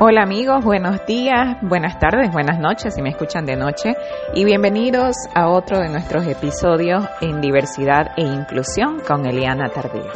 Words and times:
Hola 0.00 0.22
amigos, 0.22 0.64
buenos 0.64 1.04
días, 1.06 1.56
buenas 1.60 1.98
tardes, 1.98 2.30
buenas 2.30 2.60
noches 2.60 2.94
si 2.94 3.02
me 3.02 3.08
escuchan 3.08 3.44
de 3.44 3.56
noche 3.56 3.96
y 4.32 4.44
bienvenidos 4.44 5.16
a 5.34 5.48
otro 5.48 5.80
de 5.80 5.88
nuestros 5.88 6.24
episodios 6.24 7.04
en 7.20 7.40
diversidad 7.40 8.12
e 8.16 8.22
inclusión 8.22 9.00
con 9.00 9.26
Eliana 9.26 9.70
Tardía. 9.70 10.12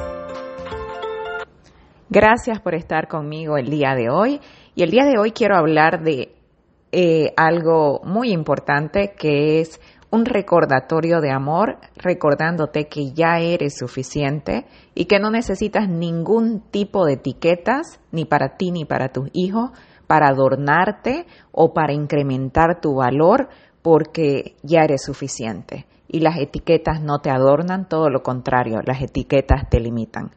Gracias 2.09 2.61
por 2.61 2.77
estar 2.77 3.09
conmigo 3.09 3.59
el 3.59 3.71
día 3.71 3.97
de 3.97 4.09
hoy 4.09 4.41
y 4.77 4.85
el 4.85 4.93
día 4.93 5.05
de 5.05 5.19
hoy 5.19 5.33
quiero 5.33 5.57
hablar 5.57 6.05
de 6.05 6.33
eh, 6.93 7.33
algo 7.37 8.03
muy 8.05 8.31
importante 8.31 9.15
que 9.19 9.63
es 9.63 9.81
un 10.13 10.27
recordatorio 10.27 11.23
de 11.23 11.31
amor, 11.31 11.79
recordándote 11.97 12.87
que 12.87 13.13
ya 13.13 13.39
eres 13.39 13.79
suficiente 13.79 14.67
y 14.95 15.07
que 15.07 15.19
no 15.19 15.31
necesitas 15.31 15.89
ningún 15.89 16.61
tipo 16.71 17.07
de 17.07 17.15
etiquetas, 17.15 17.99
ni 18.13 18.27
para 18.27 18.59
ti 18.59 18.73
ni 18.73 18.85
para 18.85 19.09
tus 19.09 19.31
hijos, 19.33 19.71
para 20.07 20.29
adornarte 20.29 21.27
o 21.51 21.73
para 21.73 21.95
incrementar 21.95 22.83
tu 22.83 22.97
valor, 22.97 23.49
porque 23.81 24.55
ya 24.63 24.85
eres 24.85 25.03
suficiente. 25.03 25.87
Y 26.09 26.21
las 26.21 26.39
etiquetas 26.39 27.01
no 27.01 27.21
te 27.21 27.31
adornan, 27.31 27.89
todo 27.89 28.11
lo 28.11 28.23
contrario, 28.23 28.81
las 28.85 29.01
etiquetas 29.01 29.71
te 29.71 29.81
limitan. 29.81 30.33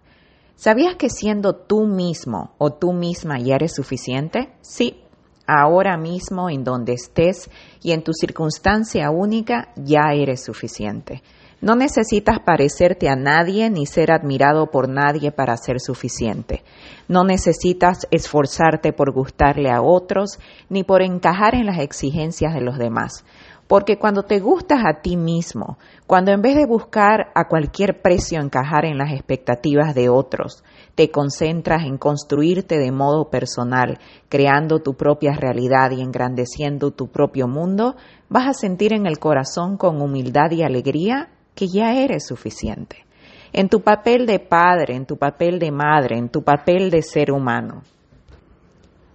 ¿Sabías 0.56 0.96
que 0.96 1.10
siendo 1.10 1.54
tú 1.54 1.86
mismo 1.86 2.54
o 2.60 2.72
tú 2.72 2.94
misma 2.94 3.40
ya 3.40 3.56
eres 3.56 3.76
suficiente? 3.76 4.54
Sí, 4.62 5.02
ahora 5.48 5.98
mismo 5.98 6.50
en 6.50 6.64
donde 6.64 6.94
estés 6.94 7.50
y 7.82 7.92
en 7.92 8.04
tu 8.04 8.14
circunstancia 8.14 9.10
única 9.10 9.70
ya 9.76 10.14
eres 10.14 10.44
suficiente. 10.44 11.22
No 11.62 11.76
necesitas 11.76 12.40
parecerte 12.46 13.10
a 13.10 13.16
nadie 13.16 13.70
ni 13.70 13.86
ser 13.86 14.12
admirado 14.12 14.70
por 14.70 14.90
nadie 14.90 15.32
para 15.32 15.56
ser 15.58 15.80
suficiente. 15.80 16.64
No 17.08 17.24
necesitas 17.24 18.08
esforzarte 18.12 18.94
por 18.94 19.12
gustarle 19.12 19.72
a 19.72 19.82
otros 19.82 20.38
ni 20.70 20.84
por 20.84 21.02
encajar 21.02 21.56
en 21.56 21.66
las 21.66 21.80
exigencias 21.80 22.54
de 22.54 22.62
los 22.62 22.78
demás. 22.78 23.24
Porque 23.68 23.98
cuando 23.98 24.24
te 24.24 24.40
gustas 24.40 24.84
a 24.86 25.02
ti 25.02 25.18
mismo, 25.18 25.80
cuando 26.06 26.32
en 26.32 26.42
vez 26.42 26.56
de 26.56 26.68
buscar 26.68 27.32
a 27.34 27.48
cualquier 27.48 28.02
precio 28.02 28.40
encajar 28.40 28.86
en 28.86 29.00
las 29.00 29.12
expectativas 29.12 29.96
de 29.96 30.08
otros, 30.08 30.64
te 30.94 31.10
concentras 31.10 31.84
en 31.84 31.98
construirte 31.98 32.78
de 32.78 32.92
modo 32.92 33.32
personal, 33.32 33.98
creando 34.30 34.80
tu 34.80 34.94
propia 34.94 35.34
realidad 35.34 35.92
y 35.92 36.02
engrandeciendo 36.02 36.92
tu 36.92 37.08
propio 37.08 37.48
mundo, 37.48 37.96
vas 38.30 38.48
a 38.48 38.54
sentir 38.54 38.94
en 38.94 39.08
el 39.08 39.18
corazón 39.18 39.78
con 39.78 40.00
humildad 40.00 40.52
y 40.52 40.62
alegría 40.62 41.30
que 41.56 41.68
ya 41.68 41.96
eres 41.96 42.28
suficiente. 42.28 43.06
En 43.52 43.70
tu 43.70 43.82
papel 43.82 44.28
de 44.28 44.40
padre, 44.40 44.96
en 44.96 45.06
tu 45.06 45.18
papel 45.18 45.58
de 45.58 45.72
madre, 45.72 46.18
en 46.18 46.30
tu 46.30 46.44
papel 46.44 46.92
de 46.92 47.02
ser 47.02 47.32
humano. 47.32 47.82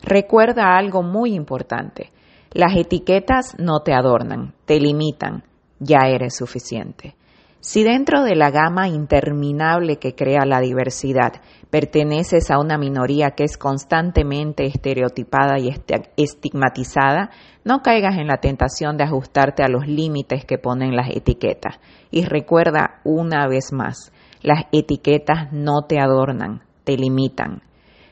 Recuerda 0.02 0.76
algo 0.76 1.02
muy 1.02 1.34
importante. 1.34 2.10
Las 2.52 2.76
etiquetas 2.76 3.54
no 3.58 3.80
te 3.84 3.92
adornan, 3.94 4.54
te 4.64 4.80
limitan. 4.80 5.44
Ya 5.78 6.08
eres 6.08 6.34
suficiente. 6.36 7.14
Si 7.60 7.84
dentro 7.84 8.24
de 8.24 8.34
la 8.34 8.50
gama 8.50 8.88
interminable 8.88 9.98
que 9.98 10.14
crea 10.14 10.44
la 10.44 10.60
diversidad 10.60 11.42
perteneces 11.70 12.50
a 12.50 12.58
una 12.58 12.76
minoría 12.76 13.30
que 13.36 13.44
es 13.44 13.56
constantemente 13.56 14.66
estereotipada 14.66 15.60
y 15.60 15.70
estigmatizada, 16.16 17.30
no 17.64 17.82
caigas 17.82 18.18
en 18.18 18.26
la 18.26 18.38
tentación 18.38 18.96
de 18.96 19.04
ajustarte 19.04 19.62
a 19.62 19.68
los 19.68 19.86
límites 19.86 20.44
que 20.44 20.58
ponen 20.58 20.96
las 20.96 21.10
etiquetas. 21.14 21.78
Y 22.10 22.24
recuerda 22.24 23.00
una 23.04 23.46
vez 23.46 23.72
más, 23.72 24.10
las 24.42 24.64
etiquetas 24.72 25.52
no 25.52 25.82
te 25.86 26.00
adornan, 26.00 26.62
te 26.82 26.96
limitan. 26.96 27.62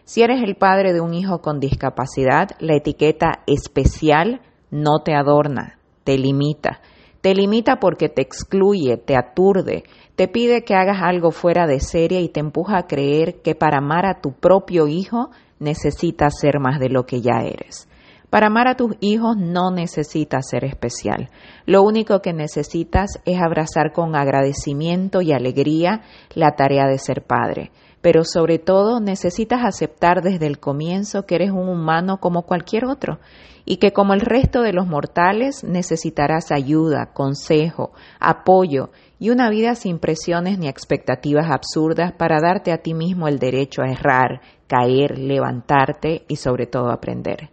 Si 0.08 0.22
eres 0.22 0.42
el 0.42 0.54
padre 0.54 0.94
de 0.94 1.02
un 1.02 1.12
hijo 1.12 1.42
con 1.42 1.60
discapacidad, 1.60 2.48
la 2.60 2.74
etiqueta 2.74 3.40
especial 3.46 4.40
no 4.70 5.00
te 5.04 5.14
adorna, 5.14 5.78
te 6.02 6.16
limita. 6.16 6.80
Te 7.20 7.34
limita 7.34 7.76
porque 7.78 8.08
te 8.08 8.22
excluye, 8.22 8.96
te 8.96 9.18
aturde, 9.18 9.84
te 10.16 10.26
pide 10.26 10.64
que 10.64 10.74
hagas 10.74 11.02
algo 11.02 11.30
fuera 11.30 11.66
de 11.66 11.80
serie 11.80 12.22
y 12.22 12.30
te 12.30 12.40
empuja 12.40 12.78
a 12.78 12.86
creer 12.86 13.42
que 13.42 13.54
para 13.54 13.80
amar 13.80 14.06
a 14.06 14.22
tu 14.22 14.32
propio 14.32 14.88
hijo 14.88 15.28
necesitas 15.58 16.40
ser 16.40 16.58
más 16.58 16.80
de 16.80 16.88
lo 16.88 17.04
que 17.04 17.20
ya 17.20 17.42
eres. 17.42 17.86
Para 18.30 18.48
amar 18.48 18.68
a 18.68 18.76
tus 18.76 18.94
hijos 19.00 19.36
no 19.36 19.70
necesitas 19.70 20.48
ser 20.48 20.64
especial. 20.64 21.30
Lo 21.64 21.82
único 21.82 22.20
que 22.20 22.32
necesitas 22.32 23.20
es 23.24 23.40
abrazar 23.40 23.92
con 23.92 24.14
agradecimiento 24.14 25.22
y 25.22 25.32
alegría 25.32 26.02
la 26.34 26.56
tarea 26.56 26.86
de 26.86 26.98
ser 26.98 27.22
padre 27.22 27.70
pero 28.00 28.24
sobre 28.24 28.58
todo 28.58 29.00
necesitas 29.00 29.64
aceptar 29.64 30.22
desde 30.22 30.46
el 30.46 30.58
comienzo 30.58 31.26
que 31.26 31.34
eres 31.34 31.50
un 31.50 31.68
humano 31.68 32.18
como 32.18 32.42
cualquier 32.42 32.84
otro 32.84 33.18
y 33.64 33.76
que 33.78 33.92
como 33.92 34.14
el 34.14 34.20
resto 34.20 34.62
de 34.62 34.72
los 34.72 34.86
mortales 34.86 35.64
necesitarás 35.64 36.52
ayuda, 36.52 37.12
consejo, 37.12 37.92
apoyo 38.18 38.90
y 39.18 39.30
una 39.30 39.50
vida 39.50 39.74
sin 39.74 39.98
presiones 39.98 40.58
ni 40.58 40.68
expectativas 40.68 41.50
absurdas 41.50 42.12
para 42.12 42.40
darte 42.40 42.72
a 42.72 42.78
ti 42.78 42.94
mismo 42.94 43.28
el 43.28 43.38
derecho 43.38 43.82
a 43.82 43.90
errar, 43.90 44.40
caer, 44.68 45.18
levantarte 45.18 46.24
y 46.28 46.36
sobre 46.36 46.66
todo 46.66 46.90
aprender. 46.90 47.50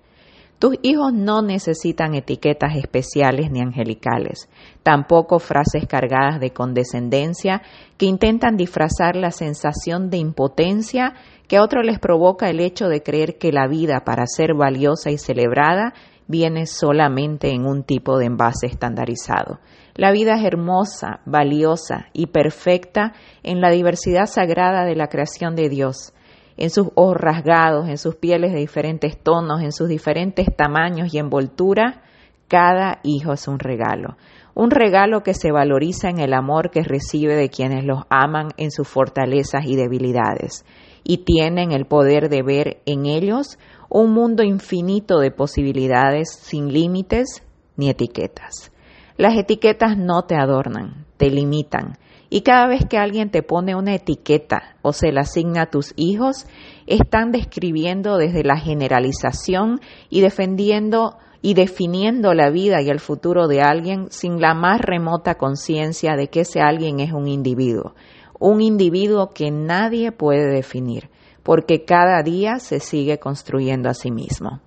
Tus 0.66 0.80
hijos 0.81 1.14
no 1.14 1.44
necesitan 1.44 2.16
etiquetas 2.16 2.76
especiales 2.76 3.52
ni 3.52 3.62
angelicales, 3.62 4.50
tampoco 4.81 5.38
frases 5.38 5.86
cargadas 5.86 6.40
de 6.40 6.53
condescendencia 6.53 7.62
que 8.00 8.08
intentan 8.08 8.58
disfrazar 8.58 9.16
la 9.16 9.30
sensación 9.30 10.09
de 10.09 10.18
impotencia 10.18 11.14
que 11.48 11.58
a 11.58 11.62
otro 11.62 11.84
les 11.84 12.00
provoca 12.00 12.50
el 12.50 12.59
hecho 12.59 12.88
de 12.88 13.03
creer 13.03 13.38
que 13.38 13.52
la 13.52 13.68
vida 13.68 14.06
para 14.06 14.26
ser 14.26 14.56
valiosa 14.56 15.12
y 15.12 15.20
celebrada 15.20 15.94
viene 16.28 16.66
solamente 16.66 17.52
en 17.52 17.68
un 17.68 17.84
tipo 17.84 18.18
de 18.18 18.26
envase 18.26 18.66
estandarizado. 18.66 19.59
La 19.94 20.12
vida 20.12 20.36
es 20.36 20.46
hermosa, 20.46 21.20
valiosa 21.28 22.08
y 22.12 22.26
perfecta 22.26 23.14
en 23.44 23.62
la 23.62 23.70
diversidad 23.70 24.26
sagrada 24.26 24.84
de 24.84 24.96
la 24.96 25.09
creación 25.09 25.56
de 25.56 25.70
Dios 25.70 26.16
en 26.57 26.69
sus 26.69 26.88
ojos 26.95 27.17
rasgados, 27.17 27.89
en 27.89 27.97
sus 27.97 28.16
pieles 28.16 28.53
de 28.53 28.59
diferentes 28.59 29.17
tonos, 29.17 29.61
en 29.61 29.71
sus 29.71 29.89
diferentes 29.89 30.47
tamaños 30.55 31.13
y 31.13 31.17
envoltura, 31.17 32.03
cada 32.47 32.99
hijo 33.03 33.33
es 33.33 33.47
un 33.47 33.59
regalo. 33.59 34.17
Un 34.53 34.71
regalo 34.71 35.21
que 35.21 35.33
se 35.33 35.51
valoriza 35.51 36.09
en 36.09 36.19
el 36.19 36.33
amor 36.33 36.71
que 36.71 36.83
recibe 36.83 37.35
de 37.35 37.49
quienes 37.49 37.83
los 37.83 38.03
aman 38.09 38.49
en 38.57 38.71
sus 38.71 38.88
fortalezas 38.88 39.66
y 39.66 39.75
debilidades, 39.75 40.66
y 41.03 41.19
tienen 41.19 41.71
el 41.71 41.85
poder 41.85 42.29
de 42.29 42.41
ver 42.41 42.81
en 42.85 43.05
ellos 43.05 43.59
un 43.89 44.13
mundo 44.13 44.43
infinito 44.43 45.19
de 45.19 45.31
posibilidades 45.31 46.33
sin 46.41 46.72
límites 46.72 47.43
ni 47.75 47.89
etiquetas. 47.89 48.72
Las 49.17 49.37
etiquetas 49.37 49.97
no 49.97 50.23
te 50.23 50.35
adornan, 50.35 51.05
te 51.17 51.29
limitan, 51.29 51.97
y 52.30 52.41
cada 52.41 52.68
vez 52.68 52.86
que 52.86 52.97
alguien 52.97 53.30
te 53.30 53.44
pone 53.44 53.75
una 53.75 53.96
etiqueta 53.96 54.75
o 54.81 54.94
se 54.94 55.12
la 55.12 55.22
asigna 55.22 55.63
a 55.63 55.69
tus 55.69 55.94
hijos, 55.96 56.47
están 56.88 57.31
describiendo 57.31 58.18
desde 58.18 58.44
la 58.44 58.58
generalización 58.58 59.81
y 60.09 60.22
defendiendo 60.22 61.18
y 61.41 61.53
definiendo 61.53 62.34
la 62.34 62.50
vida 62.50 62.81
y 62.81 62.90
el 62.90 63.00
futuro 63.00 63.47
de 63.47 63.62
alguien 63.62 64.08
sin 64.09 64.41
la 64.41 64.56
más 64.56 64.81
remota 64.81 65.35
conciencia 65.35 66.16
de 66.16 66.28
que 66.28 66.41
ese 66.41 66.59
alguien 66.59 67.00
es 67.00 67.12
un 67.12 67.28
individuo, 67.28 67.94
un 68.40 68.62
individuo 68.62 69.30
que 69.30 69.52
nadie 69.52 70.12
puede 70.12 70.47
definir, 70.47 71.09
porque 71.44 71.85
cada 71.85 72.24
día 72.24 72.58
se 72.58 72.80
sigue 72.80 73.19
construyendo 73.19 73.90
a 73.90 73.94
sí 73.94 74.09
mismo. 74.09 74.59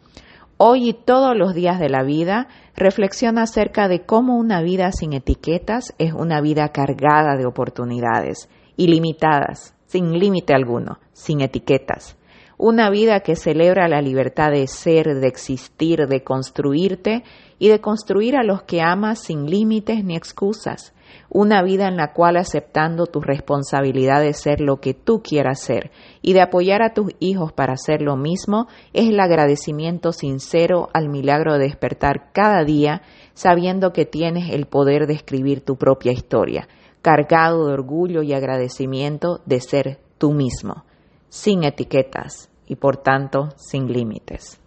Hoy 0.60 0.88
y 0.88 0.92
todos 0.92 1.36
los 1.36 1.54
días 1.54 1.78
de 1.78 1.88
la 1.88 2.02
vida, 2.02 2.48
reflexiona 2.74 3.42
acerca 3.42 3.86
de 3.86 4.04
cómo 4.04 4.36
una 4.36 4.60
vida 4.60 4.90
sin 4.90 5.12
etiquetas 5.12 5.94
es 5.98 6.12
una 6.12 6.40
vida 6.40 6.70
cargada 6.70 7.36
de 7.36 7.46
oportunidades, 7.46 8.48
ilimitadas, 8.76 9.76
sin 9.86 10.18
límite 10.18 10.54
alguno, 10.54 10.98
sin 11.12 11.42
etiquetas. 11.42 12.16
Una 12.60 12.90
vida 12.90 13.20
que 13.20 13.36
celebra 13.36 13.86
la 13.86 14.02
libertad 14.02 14.50
de 14.50 14.66
ser, 14.66 15.20
de 15.20 15.28
existir, 15.28 16.08
de 16.08 16.24
construirte 16.24 17.22
y 17.60 17.68
de 17.68 17.80
construir 17.80 18.34
a 18.34 18.42
los 18.42 18.62
que 18.62 18.80
amas 18.80 19.20
sin 19.20 19.48
límites 19.48 20.02
ni 20.02 20.16
excusas. 20.16 20.92
Una 21.30 21.62
vida 21.62 21.86
en 21.86 21.96
la 21.96 22.12
cual 22.12 22.36
aceptando 22.36 23.06
tu 23.06 23.20
responsabilidad 23.20 24.22
de 24.22 24.32
ser 24.32 24.60
lo 24.60 24.80
que 24.80 24.92
tú 24.92 25.22
quieras 25.22 25.60
ser 25.60 25.92
y 26.20 26.32
de 26.32 26.40
apoyar 26.40 26.82
a 26.82 26.94
tus 26.94 27.12
hijos 27.20 27.52
para 27.52 27.74
hacer 27.74 28.02
lo 28.02 28.16
mismo 28.16 28.66
es 28.92 29.08
el 29.08 29.20
agradecimiento 29.20 30.10
sincero 30.10 30.88
al 30.92 31.08
milagro 31.08 31.52
de 31.52 31.60
despertar 31.60 32.32
cada 32.32 32.64
día 32.64 33.02
sabiendo 33.34 33.92
que 33.92 34.04
tienes 34.04 34.52
el 34.52 34.66
poder 34.66 35.06
de 35.06 35.14
escribir 35.14 35.60
tu 35.60 35.76
propia 35.76 36.10
historia, 36.10 36.66
cargado 37.02 37.68
de 37.68 37.74
orgullo 37.74 38.24
y 38.24 38.32
agradecimiento 38.32 39.42
de 39.46 39.60
ser 39.60 40.00
tú 40.18 40.32
mismo, 40.32 40.84
sin 41.28 41.62
etiquetas 41.62 42.50
y 42.68 42.76
por 42.76 42.98
tanto 42.98 43.48
sin 43.56 43.92
límites. 43.92 44.60